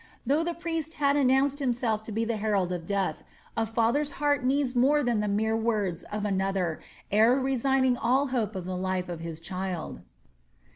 [0.25, 3.21] Though the priest had announced himself to be the herald of death,
[3.55, 6.79] a father's heart needs more than the mere words of another
[7.11, 10.01] ere resigning all hope of the life of his child.